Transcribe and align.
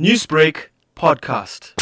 Newsbreak 0.00 0.70
podcast. 0.96 1.72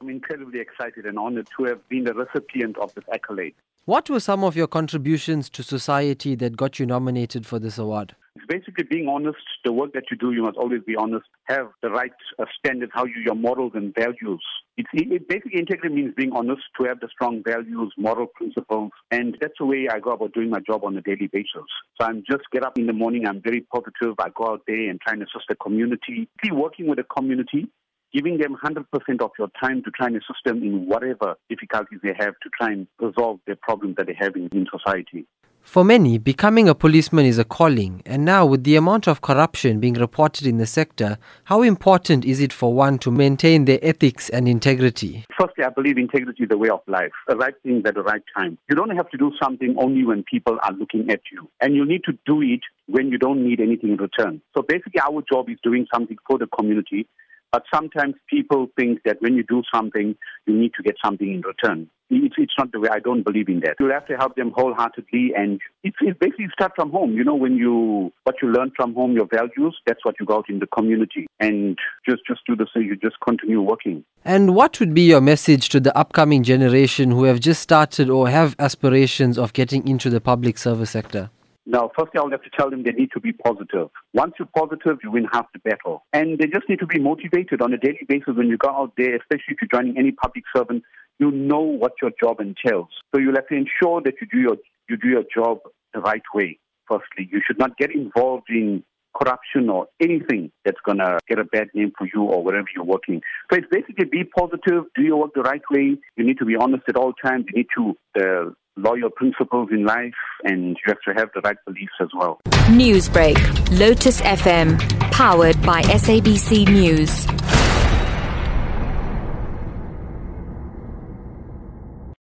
I'm 0.00 0.08
incredibly 0.08 0.60
excited 0.60 1.04
and 1.04 1.18
honored 1.18 1.48
to 1.56 1.64
have 1.64 1.88
been 1.88 2.04
the 2.04 2.14
recipient 2.14 2.78
of 2.78 2.94
this 2.94 3.02
accolade. 3.12 3.56
What 3.86 4.08
were 4.08 4.20
some 4.20 4.44
of 4.44 4.54
your 4.54 4.68
contributions 4.68 5.50
to 5.50 5.64
society 5.64 6.36
that 6.36 6.56
got 6.56 6.78
you 6.78 6.86
nominated 6.86 7.44
for 7.44 7.58
this 7.58 7.76
award? 7.76 8.14
It's 8.38 8.46
basically 8.46 8.84
being 8.84 9.08
honest. 9.08 9.42
The 9.64 9.72
work 9.72 9.94
that 9.94 10.04
you 10.12 10.16
do, 10.16 10.30
you 10.30 10.44
must 10.44 10.56
always 10.56 10.82
be 10.86 10.94
honest. 10.94 11.26
Have 11.48 11.70
the 11.82 11.90
right 11.90 12.12
uh, 12.38 12.44
standards, 12.56 12.92
how 12.94 13.04
you, 13.04 13.20
your 13.24 13.34
morals 13.34 13.72
and 13.74 13.92
values. 13.92 14.40
It's, 14.76 14.88
it 14.92 15.26
basically 15.26 15.58
integrity 15.58 15.92
means 15.92 16.14
being 16.16 16.30
honest, 16.32 16.62
to 16.78 16.86
have 16.86 17.00
the 17.00 17.08
strong 17.10 17.42
values, 17.44 17.92
moral 17.98 18.28
principles, 18.28 18.92
and 19.10 19.36
that's 19.40 19.54
the 19.58 19.66
way 19.66 19.88
I 19.92 19.98
go 19.98 20.12
about 20.12 20.34
doing 20.34 20.50
my 20.50 20.60
job 20.60 20.84
on 20.84 20.96
a 20.96 21.00
daily 21.00 21.26
basis. 21.26 21.66
So 22.00 22.06
I'm 22.06 22.22
just 22.30 22.44
get 22.52 22.62
up 22.62 22.78
in 22.78 22.86
the 22.86 22.92
morning. 22.92 23.26
I'm 23.26 23.42
very 23.42 23.62
positive. 23.74 24.14
I 24.20 24.28
go 24.36 24.52
out 24.52 24.62
there 24.68 24.88
and 24.88 25.00
try 25.00 25.14
and 25.14 25.22
assist 25.22 25.46
the 25.48 25.56
community. 25.56 26.28
Be 26.40 26.52
Working 26.52 26.86
with 26.86 26.98
the 26.98 27.04
community, 27.04 27.66
giving 28.14 28.38
them 28.38 28.56
100% 28.62 28.84
of 29.20 29.30
your 29.36 29.48
time 29.60 29.82
to 29.82 29.90
try 29.90 30.06
and 30.06 30.16
assist 30.16 30.44
them 30.44 30.62
in 30.62 30.86
whatever 30.86 31.34
difficulties 31.50 31.98
they 32.04 32.14
have 32.16 32.34
to 32.42 32.50
try 32.56 32.70
and 32.70 32.86
resolve 33.00 33.40
their 33.48 33.56
problems 33.56 33.96
that 33.96 34.06
they 34.06 34.16
have 34.16 34.36
in, 34.36 34.48
in 34.52 34.64
society. 34.70 35.26
For 35.68 35.84
many, 35.84 36.16
becoming 36.16 36.66
a 36.66 36.74
policeman 36.74 37.26
is 37.26 37.36
a 37.36 37.44
calling, 37.44 38.00
and 38.06 38.24
now 38.24 38.46
with 38.46 38.64
the 38.64 38.76
amount 38.76 39.06
of 39.06 39.20
corruption 39.20 39.80
being 39.80 39.92
reported 39.92 40.46
in 40.46 40.56
the 40.56 40.64
sector, 40.64 41.18
how 41.44 41.60
important 41.60 42.24
is 42.24 42.40
it 42.40 42.54
for 42.54 42.72
one 42.72 42.96
to 43.00 43.10
maintain 43.10 43.66
their 43.66 43.78
ethics 43.82 44.30
and 44.30 44.48
integrity? 44.48 45.26
Firstly, 45.38 45.64
I 45.64 45.68
believe 45.68 45.98
integrity 45.98 46.44
is 46.44 46.48
the 46.48 46.56
way 46.56 46.70
of 46.70 46.80
life, 46.86 47.12
the 47.28 47.36
right 47.36 47.52
thing 47.62 47.82
at 47.84 47.96
the 47.96 48.02
right 48.02 48.22
time. 48.34 48.56
You 48.70 48.76
don't 48.76 48.96
have 48.96 49.10
to 49.10 49.18
do 49.18 49.30
something 49.42 49.76
only 49.78 50.06
when 50.06 50.22
people 50.22 50.58
are 50.62 50.72
looking 50.72 51.10
at 51.10 51.20
you, 51.30 51.50
and 51.60 51.74
you 51.74 51.84
need 51.84 52.02
to 52.04 52.12
do 52.24 52.40
it 52.40 52.60
when 52.86 53.10
you 53.10 53.18
don't 53.18 53.46
need 53.46 53.60
anything 53.60 53.90
in 53.90 53.96
return. 53.98 54.40
So 54.56 54.62
basically, 54.66 55.02
our 55.02 55.22
job 55.30 55.50
is 55.50 55.58
doing 55.62 55.86
something 55.92 56.16
for 56.26 56.38
the 56.38 56.46
community 56.46 57.06
but 57.52 57.64
sometimes 57.72 58.14
people 58.28 58.68
think 58.78 59.00
that 59.04 59.16
when 59.20 59.34
you 59.34 59.42
do 59.42 59.62
something, 59.74 60.14
you 60.46 60.54
need 60.54 60.72
to 60.74 60.82
get 60.82 60.96
something 61.02 61.32
in 61.32 61.40
return. 61.40 61.88
It's, 62.10 62.34
it's 62.38 62.52
not 62.58 62.72
the 62.72 62.80
way. 62.80 62.88
I 62.90 63.00
don't 63.00 63.22
believe 63.22 63.48
in 63.48 63.60
that. 63.60 63.76
You 63.78 63.90
have 63.90 64.06
to 64.06 64.16
help 64.16 64.34
them 64.36 64.52
wholeheartedly, 64.54 65.32
and 65.36 65.60
it's, 65.84 65.96
it's 66.00 66.18
basically 66.18 66.48
start 66.52 66.72
from 66.74 66.90
home. 66.90 67.12
You 67.12 67.24
know, 67.24 67.34
when 67.34 67.56
you 67.56 68.12
what 68.24 68.36
you 68.42 68.48
learn 68.48 68.72
from 68.74 68.94
home, 68.94 69.12
your 69.12 69.26
values, 69.26 69.76
that's 69.86 70.02
what 70.04 70.14
you 70.18 70.24
go 70.24 70.36
out 70.36 70.48
in 70.48 70.58
the 70.58 70.66
community, 70.66 71.26
and 71.38 71.78
just 72.08 72.22
just 72.26 72.40
do 72.46 72.56
the 72.56 72.66
same. 72.74 72.84
You 72.84 72.96
just 72.96 73.16
continue 73.20 73.60
working. 73.60 74.04
And 74.24 74.54
what 74.54 74.80
would 74.80 74.94
be 74.94 75.02
your 75.02 75.20
message 75.20 75.68
to 75.70 75.80
the 75.80 75.96
upcoming 75.96 76.42
generation 76.42 77.10
who 77.10 77.24
have 77.24 77.40
just 77.40 77.60
started 77.60 78.08
or 78.08 78.28
have 78.28 78.56
aspirations 78.58 79.36
of 79.38 79.52
getting 79.52 79.86
into 79.86 80.08
the 80.08 80.20
public 80.20 80.56
service 80.56 80.90
sector? 80.90 81.30
Now, 81.70 81.90
firstly, 81.94 82.18
I 82.18 82.22
would 82.22 82.32
have 82.32 82.42
to 82.44 82.50
tell 82.56 82.70
them 82.70 82.82
they 82.82 82.92
need 82.92 83.10
to 83.12 83.20
be 83.20 83.34
positive. 83.34 83.90
Once 84.14 84.32
you're 84.38 84.48
positive, 84.56 85.00
you 85.04 85.10
win 85.10 85.26
half 85.30 85.52
the 85.52 85.58
battle. 85.58 86.02
And 86.14 86.38
they 86.38 86.46
just 86.46 86.66
need 86.66 86.78
to 86.78 86.86
be 86.86 86.98
motivated 86.98 87.60
on 87.60 87.74
a 87.74 87.76
daily 87.76 88.06
basis 88.08 88.36
when 88.36 88.48
you 88.48 88.56
go 88.56 88.70
out 88.70 88.94
there, 88.96 89.16
especially 89.16 89.52
if 89.52 89.58
you're 89.60 89.80
joining 89.80 89.98
any 89.98 90.12
public 90.12 90.44
servant, 90.56 90.82
you 91.18 91.30
know 91.30 91.60
what 91.60 91.92
your 92.00 92.10
job 92.18 92.40
entails. 92.40 92.88
So 93.14 93.20
you'll 93.20 93.34
have 93.34 93.48
to 93.48 93.54
ensure 93.54 94.00
that 94.00 94.14
you 94.18 94.26
do 94.32 94.38
your, 94.38 94.56
you 94.88 94.96
do 94.96 95.08
your 95.08 95.24
job 95.24 95.58
the 95.92 96.00
right 96.00 96.22
way, 96.32 96.58
firstly. 96.88 97.28
You 97.30 97.42
should 97.46 97.58
not 97.58 97.76
get 97.76 97.94
involved 97.94 98.48
in 98.48 98.82
corruption 99.14 99.68
or 99.68 99.88
anything 100.00 100.50
that's 100.64 100.80
going 100.86 100.98
to 100.98 101.18
get 101.28 101.38
a 101.38 101.44
bad 101.44 101.68
name 101.74 101.92
for 101.98 102.08
you 102.14 102.22
or 102.22 102.42
wherever 102.42 102.68
you're 102.74 102.84
working. 102.84 103.20
So 103.52 103.58
it's 103.58 103.66
basically 103.70 104.06
be 104.06 104.24
positive, 104.24 104.84
do 104.94 105.02
your 105.02 105.20
work 105.20 105.34
the 105.34 105.42
right 105.42 105.62
way. 105.70 105.98
You 106.16 106.24
need 106.24 106.38
to 106.38 106.46
be 106.46 106.56
honest 106.56 106.84
at 106.88 106.96
all 106.96 107.12
times. 107.12 107.44
You 107.52 107.58
need 107.58 107.68
to 107.76 107.96
uh, 108.18 108.50
loyal 108.78 109.10
principles 109.10 109.68
in 109.70 109.84
life, 109.84 110.14
and 110.44 110.76
you 110.76 110.76
have 110.86 111.00
to 111.02 111.12
have 111.14 111.30
the 111.34 111.40
right 111.42 111.56
beliefs 111.64 111.92
as 112.00 112.08
well. 112.14 112.40
Newsbreak, 112.68 113.36
Lotus 113.78 114.20
FM, 114.20 114.78
powered 115.10 115.60
by 115.62 115.82
SABC 115.82 116.68
News. 116.68 117.37